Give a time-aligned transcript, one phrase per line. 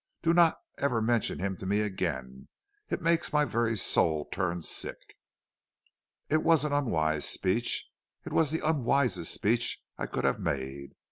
[0.23, 2.47] Do not ever mention him to me again.
[2.89, 5.13] It makes my very soul turn sick.'
[6.27, 7.87] "It was an unwise speech;
[8.25, 10.93] it was the unwisest speech I could have made.